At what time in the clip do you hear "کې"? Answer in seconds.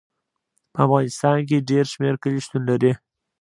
1.47-1.65